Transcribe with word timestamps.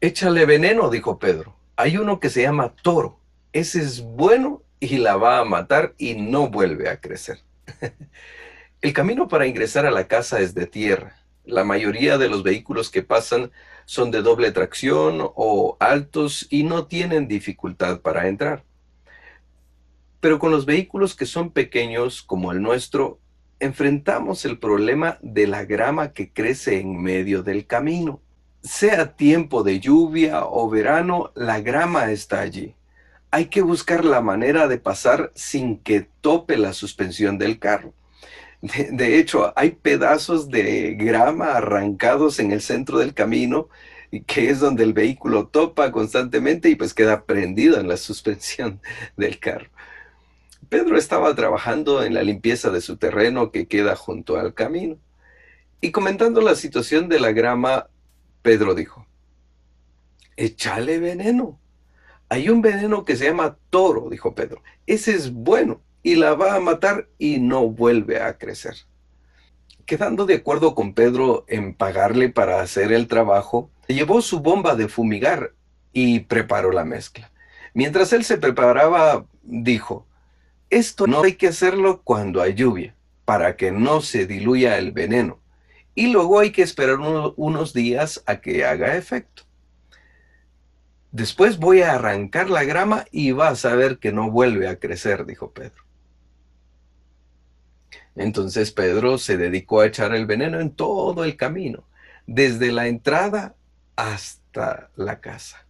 Échale 0.00 0.44
veneno, 0.44 0.90
dijo 0.90 1.18
Pedro. 1.18 1.56
Hay 1.74 1.96
uno 1.96 2.20
que 2.20 2.28
se 2.28 2.42
llama 2.42 2.74
toro. 2.82 3.18
Ese 3.54 3.80
es 3.80 4.02
bueno 4.02 4.62
y 4.78 4.98
la 4.98 5.16
va 5.16 5.38
a 5.38 5.44
matar 5.44 5.94
y 5.96 6.14
no 6.14 6.50
vuelve 6.50 6.90
a 6.90 7.00
crecer. 7.00 7.40
El 8.82 8.92
camino 8.92 9.26
para 9.26 9.46
ingresar 9.46 9.86
a 9.86 9.90
la 9.90 10.06
casa 10.06 10.40
es 10.40 10.54
de 10.54 10.66
tierra. 10.66 11.16
La 11.44 11.64
mayoría 11.64 12.18
de 12.18 12.28
los 12.28 12.42
vehículos 12.42 12.90
que 12.90 13.02
pasan 13.02 13.50
son 13.86 14.10
de 14.10 14.20
doble 14.20 14.52
tracción 14.52 15.18
o 15.20 15.78
altos 15.80 16.46
y 16.50 16.64
no 16.64 16.86
tienen 16.86 17.26
dificultad 17.26 18.00
para 18.00 18.28
entrar. 18.28 18.64
Pero 20.20 20.38
con 20.38 20.50
los 20.50 20.66
vehículos 20.66 21.14
que 21.16 21.24
son 21.24 21.50
pequeños 21.50 22.22
como 22.22 22.52
el 22.52 22.60
nuestro, 22.60 23.18
enfrentamos 23.60 24.44
el 24.44 24.58
problema 24.58 25.18
de 25.22 25.46
la 25.46 25.64
grama 25.64 26.12
que 26.12 26.30
crece 26.30 26.80
en 26.80 27.00
medio 27.00 27.42
del 27.42 27.66
camino. 27.66 28.20
Sea 28.66 29.14
tiempo 29.14 29.62
de 29.62 29.78
lluvia 29.78 30.44
o 30.44 30.68
verano, 30.68 31.30
la 31.36 31.60
grama 31.60 32.10
está 32.10 32.40
allí. 32.40 32.74
Hay 33.30 33.46
que 33.46 33.62
buscar 33.62 34.04
la 34.04 34.20
manera 34.20 34.66
de 34.66 34.78
pasar 34.78 35.30
sin 35.36 35.78
que 35.78 36.08
tope 36.20 36.56
la 36.56 36.72
suspensión 36.72 37.38
del 37.38 37.60
carro. 37.60 37.94
De, 38.60 39.18
hecho, 39.20 39.52
hay 39.54 39.70
pedazos 39.70 40.48
de 40.48 40.96
grama 40.98 41.52
arrancados 41.52 42.40
en 42.40 42.50
el 42.50 42.60
centro 42.60 42.98
del 42.98 43.14
camino, 43.14 43.68
que 44.26 44.50
es 44.50 44.58
donde 44.58 44.82
el 44.82 44.94
vehículo 44.94 45.46
topa 45.46 45.92
constantemente 45.92 46.68
y 46.68 46.74
pues 46.74 46.92
queda 46.92 47.24
prendido 47.24 47.78
en 47.78 47.86
la 47.86 47.96
suspensión 47.96 48.80
del 49.16 49.38
carro. 49.38 49.68
Pedro 50.68 50.98
estaba 50.98 51.32
trabajando 51.36 52.02
en 52.02 52.14
la 52.14 52.24
limpieza 52.24 52.70
de 52.70 52.80
su 52.80 52.96
terreno 52.96 53.52
que 53.52 53.68
queda 53.68 53.94
junto 53.94 54.36
al 54.36 54.54
camino. 54.54 54.98
Y 55.80 55.92
comentando 55.92 56.40
la 56.40 56.56
situación 56.56 57.08
de 57.08 57.20
la 57.20 57.30
grama, 57.30 57.86
Pedro 58.46 58.76
dijo, 58.76 59.04
échale 60.36 61.00
veneno. 61.00 61.58
Hay 62.28 62.48
un 62.48 62.62
veneno 62.62 63.04
que 63.04 63.16
se 63.16 63.24
llama 63.24 63.58
toro, 63.70 64.08
dijo 64.08 64.36
Pedro. 64.36 64.62
Ese 64.86 65.16
es 65.16 65.32
bueno 65.32 65.80
y 66.04 66.14
la 66.14 66.34
va 66.34 66.54
a 66.54 66.60
matar 66.60 67.08
y 67.18 67.40
no 67.40 67.68
vuelve 67.68 68.22
a 68.22 68.38
crecer. 68.38 68.76
Quedando 69.84 70.26
de 70.26 70.34
acuerdo 70.34 70.76
con 70.76 70.94
Pedro 70.94 71.44
en 71.48 71.74
pagarle 71.74 72.28
para 72.28 72.60
hacer 72.60 72.92
el 72.92 73.08
trabajo, 73.08 73.68
llevó 73.88 74.22
su 74.22 74.38
bomba 74.38 74.76
de 74.76 74.86
fumigar 74.86 75.52
y 75.92 76.20
preparó 76.20 76.70
la 76.70 76.84
mezcla. 76.84 77.32
Mientras 77.74 78.12
él 78.12 78.22
se 78.22 78.38
preparaba, 78.38 79.26
dijo, 79.42 80.06
esto 80.70 81.08
no 81.08 81.24
hay 81.24 81.32
que 81.32 81.48
hacerlo 81.48 82.00
cuando 82.04 82.40
hay 82.40 82.54
lluvia, 82.54 82.94
para 83.24 83.56
que 83.56 83.72
no 83.72 84.02
se 84.02 84.24
diluya 84.24 84.78
el 84.78 84.92
veneno. 84.92 85.40
Y 85.96 86.12
luego 86.12 86.38
hay 86.38 86.52
que 86.52 86.62
esperar 86.62 86.98
unos 87.00 87.72
días 87.72 88.22
a 88.26 88.36
que 88.36 88.64
haga 88.64 88.96
efecto. 88.96 89.42
Después 91.10 91.56
voy 91.56 91.80
a 91.80 91.94
arrancar 91.94 92.50
la 92.50 92.64
grama 92.64 93.06
y 93.10 93.32
vas 93.32 93.64
a 93.64 93.74
ver 93.74 93.98
que 93.98 94.12
no 94.12 94.30
vuelve 94.30 94.68
a 94.68 94.78
crecer, 94.78 95.24
dijo 95.24 95.52
Pedro. 95.52 95.82
Entonces 98.14 98.72
Pedro 98.72 99.16
se 99.16 99.38
dedicó 99.38 99.80
a 99.80 99.86
echar 99.86 100.14
el 100.14 100.26
veneno 100.26 100.60
en 100.60 100.70
todo 100.70 101.24
el 101.24 101.34
camino, 101.36 101.84
desde 102.26 102.72
la 102.72 102.88
entrada 102.88 103.56
hasta 103.96 104.90
la 104.96 105.20
casa. 105.20 105.66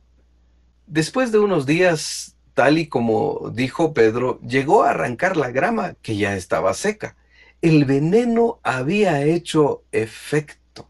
Después 0.88 1.30
de 1.30 1.38
unos 1.38 1.66
días 1.66 2.36
tal 2.54 2.78
y 2.78 2.88
como 2.88 3.52
dijo 3.54 3.94
Pedro, 3.94 4.40
llegó 4.40 4.82
a 4.82 4.90
arrancar 4.90 5.36
la 5.36 5.52
grama 5.52 5.94
que 6.02 6.16
ya 6.16 6.34
estaba 6.34 6.74
seca. 6.74 7.14
El 7.62 7.84
veneno 7.84 8.60
había 8.62 9.22
hecho 9.24 9.84
efecto. 9.92 10.88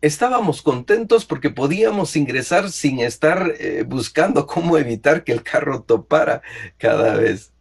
Estábamos 0.00 0.62
contentos 0.62 1.24
porque 1.24 1.50
podíamos 1.50 2.14
ingresar 2.16 2.70
sin 2.70 3.00
estar 3.00 3.54
eh, 3.58 3.84
buscando 3.86 4.46
cómo 4.46 4.78
evitar 4.78 5.24
que 5.24 5.32
el 5.32 5.42
carro 5.42 5.82
topara 5.82 6.42
cada 6.78 7.16
vez. 7.16 7.52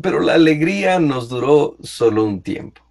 Pero 0.00 0.20
la 0.20 0.34
alegría 0.34 0.98
nos 0.98 1.28
duró 1.28 1.76
solo 1.82 2.24
un 2.24 2.42
tiempo. 2.42 2.82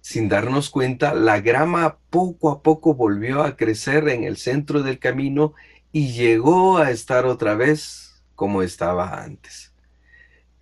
Sin 0.00 0.28
darnos 0.28 0.68
cuenta, 0.68 1.14
la 1.14 1.40
grama 1.40 1.98
poco 2.10 2.50
a 2.50 2.62
poco 2.62 2.94
volvió 2.94 3.42
a 3.42 3.56
crecer 3.56 4.08
en 4.08 4.24
el 4.24 4.36
centro 4.36 4.82
del 4.82 4.98
camino 4.98 5.54
y 5.92 6.12
llegó 6.12 6.78
a 6.78 6.90
estar 6.90 7.24
otra 7.24 7.54
vez 7.54 8.22
como 8.34 8.62
estaba 8.62 9.22
antes. 9.22 9.73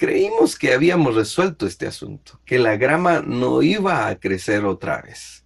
Creímos 0.02 0.58
que 0.58 0.72
habíamos 0.72 1.14
resuelto 1.14 1.64
este 1.64 1.86
asunto, 1.86 2.40
que 2.44 2.58
la 2.58 2.76
grama 2.76 3.22
no 3.24 3.62
iba 3.62 4.08
a 4.08 4.18
crecer 4.18 4.64
otra 4.64 5.00
vez. 5.00 5.44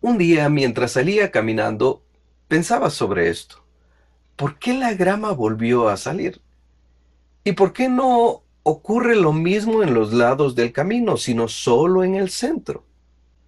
Un 0.00 0.16
día, 0.16 0.48
mientras 0.48 0.92
salía 0.92 1.30
caminando, 1.30 2.02
pensaba 2.48 2.88
sobre 2.88 3.28
esto. 3.28 3.66
¿Por 4.34 4.58
qué 4.58 4.72
la 4.72 4.94
grama 4.94 5.32
volvió 5.32 5.90
a 5.90 5.98
salir? 5.98 6.40
¿Y 7.44 7.52
por 7.52 7.74
qué 7.74 7.90
no 7.90 8.44
ocurre 8.62 9.14
lo 9.14 9.34
mismo 9.34 9.82
en 9.82 9.92
los 9.92 10.14
lados 10.14 10.54
del 10.54 10.72
camino, 10.72 11.18
sino 11.18 11.46
solo 11.46 12.02
en 12.02 12.14
el 12.14 12.30
centro? 12.30 12.86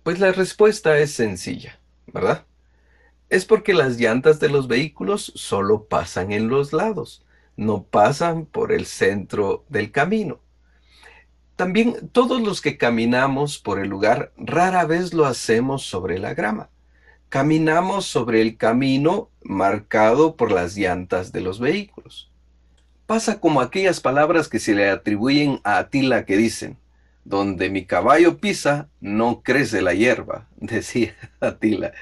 Pues 0.03 0.21
la 0.21 0.31
respuesta 0.31 0.99
es 0.99 1.15
sencilla, 1.15 1.81
¿verdad? 2.07 2.45
Es 3.31 3.47
porque 3.47 3.73
las 3.73 3.97
llantas 3.97 4.41
de 4.41 4.51
los 4.51 4.69
vehículos 4.69 5.33
solo 5.37 5.87
pasan 5.87 6.33
en 6.33 6.49
los 6.49 6.75
lados 6.75 7.25
no 7.57 7.85
pasan 7.85 8.47
por 8.47 8.73
el 8.73 8.87
centro 8.87 9.65
del 9.69 9.91
camino. 9.91 10.41
También 11.57 12.09
todos 12.11 12.41
los 12.41 12.61
que 12.61 12.77
caminamos 12.77 13.59
por 13.59 13.79
el 13.79 13.89
lugar 13.89 14.33
rara 14.37 14.85
vez 14.87 15.15
lo 15.15 15.25
hacemos 15.25 15.83
sobre 15.85 16.19
la 16.19 16.35
grama. 16.35 16.69
Caminamos 17.29 18.07
sobre 18.07 18.41
el 18.41 18.57
camino 18.57 19.31
marcado 19.43 20.37
por 20.37 20.51
las 20.51 20.77
llantas 20.77 21.33
de 21.33 21.41
los 21.41 21.61
vehículos. 21.61 22.31
Pasa 23.07 23.39
como 23.39 23.61
aquellas 23.61 24.01
palabras 24.01 24.49
que 24.49 24.59
se 24.59 24.75
le 24.75 24.89
atribuyen 24.89 25.61
a 25.63 25.79
Atila 25.79 26.25
que 26.25 26.37
dicen, 26.37 26.79
donde 27.25 27.71
mi 27.71 27.87
caballo 27.87 28.39
pisa, 28.39 28.89
no 29.01 29.43
crece 29.43 29.83
la 29.83 29.95
hierba, 29.95 30.49
decía 30.57 31.15
Atila. 31.41 31.93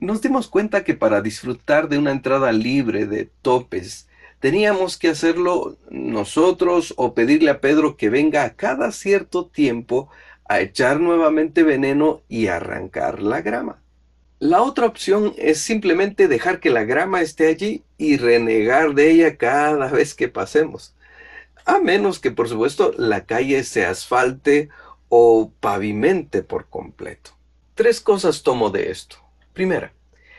Nos 0.00 0.22
dimos 0.22 0.46
cuenta 0.48 0.84
que 0.84 0.94
para 0.94 1.22
disfrutar 1.22 1.88
de 1.88 1.98
una 1.98 2.12
entrada 2.12 2.52
libre 2.52 3.06
de 3.06 3.30
topes 3.42 4.07
teníamos 4.40 4.96
que 4.96 5.08
hacerlo 5.08 5.76
nosotros 5.90 6.94
o 6.96 7.14
pedirle 7.14 7.50
a 7.50 7.60
Pedro 7.60 7.96
que 7.96 8.10
venga 8.10 8.44
a 8.44 8.54
cada 8.54 8.92
cierto 8.92 9.46
tiempo 9.46 10.08
a 10.48 10.60
echar 10.60 11.00
nuevamente 11.00 11.62
veneno 11.62 12.22
y 12.28 12.46
arrancar 12.46 13.20
la 13.20 13.42
grama. 13.42 13.82
La 14.40 14.62
otra 14.62 14.86
opción 14.86 15.34
es 15.36 15.60
simplemente 15.60 16.28
dejar 16.28 16.60
que 16.60 16.70
la 16.70 16.84
grama 16.84 17.22
esté 17.22 17.48
allí 17.48 17.82
y 17.98 18.16
renegar 18.16 18.94
de 18.94 19.10
ella 19.10 19.36
cada 19.36 19.88
vez 19.90 20.14
que 20.14 20.28
pasemos. 20.28 20.94
A 21.64 21.80
menos 21.80 22.20
que, 22.20 22.30
por 22.30 22.48
supuesto, 22.48 22.94
la 22.96 23.26
calle 23.26 23.64
se 23.64 23.84
asfalte 23.84 24.68
o 25.08 25.52
pavimente 25.60 26.42
por 26.42 26.68
completo. 26.68 27.32
Tres 27.74 28.00
cosas 28.00 28.42
tomo 28.42 28.70
de 28.70 28.90
esto. 28.90 29.16
Primera, 29.52 29.92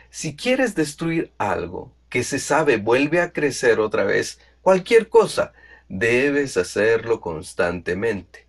si 0.09 0.35
quieres 0.35 0.75
destruir 0.75 1.31
algo, 1.37 1.91
que 2.09 2.23
se 2.23 2.39
sabe 2.39 2.77
vuelve 2.77 3.21
a 3.21 3.31
crecer 3.31 3.79
otra 3.79 4.03
vez, 4.03 4.39
cualquier 4.61 5.09
cosa, 5.09 5.53
debes 5.87 6.57
hacerlo 6.57 7.21
constantemente. 7.21 8.47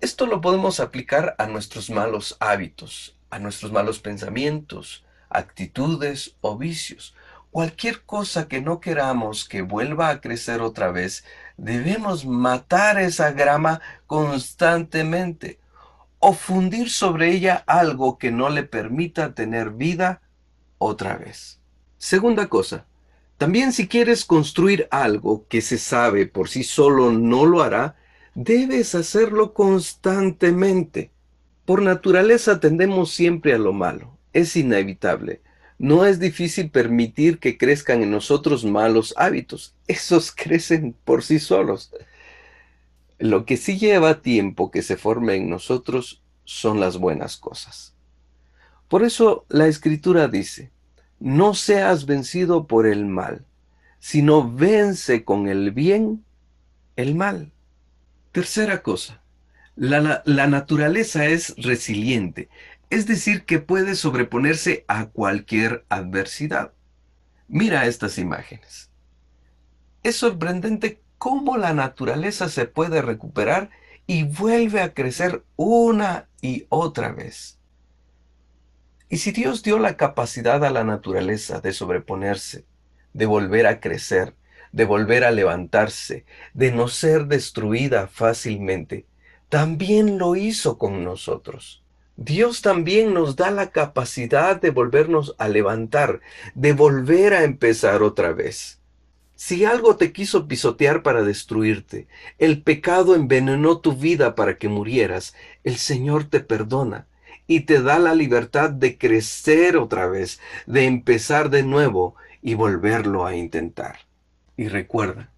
Esto 0.00 0.26
lo 0.26 0.40
podemos 0.40 0.78
aplicar 0.80 1.34
a 1.38 1.46
nuestros 1.46 1.88
malos 1.88 2.36
hábitos, 2.38 3.16
a 3.30 3.38
nuestros 3.38 3.72
malos 3.72 3.98
pensamientos, 3.98 5.04
actitudes 5.30 6.36
o 6.40 6.56
vicios. 6.56 7.14
Cualquier 7.50 8.02
cosa 8.02 8.48
que 8.48 8.60
no 8.60 8.80
queramos 8.80 9.48
que 9.48 9.62
vuelva 9.62 10.10
a 10.10 10.20
crecer 10.20 10.60
otra 10.60 10.90
vez, 10.90 11.24
debemos 11.56 12.26
matar 12.26 12.98
esa 12.98 13.32
grama 13.32 13.80
constantemente 14.06 15.58
o 16.18 16.34
fundir 16.34 16.90
sobre 16.90 17.30
ella 17.30 17.64
algo 17.66 18.18
que 18.18 18.30
no 18.30 18.50
le 18.50 18.62
permita 18.62 19.34
tener 19.34 19.70
vida 19.70 20.20
otra 20.78 21.16
vez. 21.16 21.60
Segunda 21.98 22.48
cosa, 22.48 22.86
también 23.38 23.72
si 23.72 23.86
quieres 23.86 24.24
construir 24.24 24.88
algo 24.90 25.46
que 25.48 25.60
se 25.60 25.78
sabe 25.78 26.26
por 26.26 26.48
sí 26.48 26.62
solo 26.62 27.12
no 27.12 27.44
lo 27.44 27.62
hará, 27.62 27.96
debes 28.34 28.94
hacerlo 28.94 29.52
constantemente. 29.52 31.10
Por 31.64 31.82
naturaleza 31.82 32.60
tendemos 32.60 33.10
siempre 33.10 33.52
a 33.54 33.58
lo 33.58 33.72
malo, 33.72 34.16
es 34.32 34.56
inevitable. 34.56 35.42
No 35.78 36.06
es 36.06 36.18
difícil 36.18 36.70
permitir 36.70 37.38
que 37.38 37.58
crezcan 37.58 38.02
en 38.02 38.10
nosotros 38.10 38.64
malos 38.64 39.12
hábitos, 39.18 39.74
esos 39.86 40.32
crecen 40.36 40.94
por 41.04 41.22
sí 41.22 41.38
solos. 41.38 41.92
Lo 43.18 43.44
que 43.44 43.56
sí 43.56 43.78
lleva 43.78 44.22
tiempo 44.22 44.70
que 44.70 44.82
se 44.82 44.96
forme 44.96 45.34
en 45.34 45.50
nosotros 45.50 46.22
son 46.44 46.80
las 46.80 46.98
buenas 46.98 47.36
cosas. 47.36 47.94
Por 48.88 49.02
eso 49.02 49.44
la 49.48 49.66
escritura 49.66 50.28
dice, 50.28 50.70
no 51.18 51.54
seas 51.54 52.06
vencido 52.06 52.66
por 52.66 52.86
el 52.86 53.06
mal, 53.06 53.44
sino 53.98 54.52
vence 54.52 55.24
con 55.24 55.48
el 55.48 55.72
bien 55.72 56.24
el 56.96 57.14
mal. 57.14 57.52
Tercera 58.32 58.82
cosa, 58.82 59.22
la, 59.74 60.22
la, 60.24 60.46
naturaleza 60.46 61.26
es 61.26 61.54
resiliente. 61.56 62.48
Es 62.90 63.06
decir, 63.06 63.44
que 63.44 63.58
puede 63.58 63.94
sobreponerse 63.94 64.84
a 64.88 65.06
cualquier 65.06 65.84
adversidad. 65.88 66.72
Mira 67.48 67.86
estas 67.86 68.18
imágenes. 68.18 68.90
Es 70.02 70.16
sorprendente 70.16 71.00
cómo 71.18 71.56
la 71.56 71.72
naturaleza 71.72 72.48
se 72.48 72.66
puede 72.66 73.02
recuperar 73.02 73.70
y 74.06 74.24
vuelve 74.24 74.80
a 74.80 74.94
crecer 74.94 75.44
una 75.56 76.28
y 76.40 76.66
otra 76.68 77.12
vez. 77.12 77.58
Y 79.08 79.18
si 79.18 79.30
Dios 79.30 79.62
dio 79.62 79.78
la 79.78 79.96
capacidad 79.96 80.64
a 80.64 80.70
la 80.70 80.82
naturaleza 80.82 81.60
de 81.60 81.72
sobreponerse, 81.72 82.64
de 83.12 83.26
volver 83.26 83.66
a 83.68 83.80
crecer, 83.80 84.34
de 84.72 84.84
volver 84.84 85.24
a 85.24 85.30
levantarse, 85.30 86.24
de 86.54 86.72
no 86.72 86.88
ser 86.88 87.26
destruida 87.26 88.08
fácilmente, 88.08 89.06
también 89.48 90.18
lo 90.18 90.34
hizo 90.34 90.76
con 90.76 91.04
nosotros. 91.04 91.84
Dios 92.16 92.62
también 92.62 93.14
nos 93.14 93.36
da 93.36 93.52
la 93.52 93.70
capacidad 93.70 94.60
de 94.60 94.70
volvernos 94.70 95.36
a 95.38 95.48
levantar, 95.48 96.20
de 96.54 96.72
volver 96.72 97.32
a 97.32 97.44
empezar 97.44 98.02
otra 98.02 98.32
vez. 98.32 98.80
Si 99.36 99.64
algo 99.64 99.96
te 99.96 100.12
quiso 100.12 100.48
pisotear 100.48 101.02
para 101.02 101.22
destruirte, 101.22 102.08
el 102.38 102.62
pecado 102.62 103.14
envenenó 103.14 103.78
tu 103.78 103.92
vida 103.92 104.34
para 104.34 104.58
que 104.58 104.68
murieras, 104.68 105.34
el 105.62 105.76
Señor 105.76 106.24
te 106.24 106.40
perdona 106.40 107.06
y 107.46 107.60
te 107.60 107.82
da 107.82 107.98
la 107.98 108.14
libertad 108.14 108.70
de 108.70 108.98
crecer 108.98 109.76
otra 109.76 110.06
vez, 110.06 110.40
de 110.66 110.84
empezar 110.84 111.50
de 111.50 111.62
nuevo 111.62 112.16
y 112.42 112.54
volverlo 112.54 113.26
a 113.26 113.36
intentar. 113.36 113.98
Y 114.56 114.68
recuerda 114.68 115.30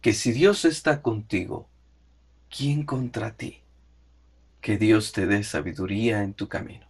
que 0.00 0.12
si 0.12 0.32
Dios 0.32 0.64
está 0.64 1.02
contigo, 1.02 1.68
¿quién 2.50 2.84
contra 2.84 3.36
ti? 3.36 3.62
Que 4.60 4.78
Dios 4.78 5.12
te 5.12 5.26
dé 5.26 5.44
sabiduría 5.44 6.22
en 6.22 6.34
tu 6.34 6.48
camino. 6.48 6.86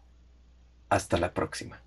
Hasta 0.89 1.19
la 1.19 1.33
próxima. 1.33 1.83